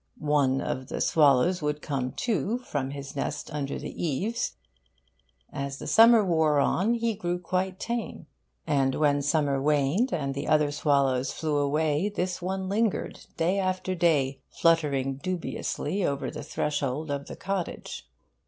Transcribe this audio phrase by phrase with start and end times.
[0.17, 4.53] One of the swallows would come too, from his nest under the eaves.
[5.53, 8.25] As the summer wore on, he grew quite tame.
[8.65, 13.93] And when summer waned, and the other swallows flew away, this one lingered, day after
[13.93, 18.09] day, fluttering dubiously over the threshold of the cottage.